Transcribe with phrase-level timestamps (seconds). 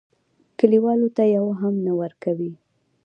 [0.59, 2.51] کلیوالو ته یوه هم نه ورکوي.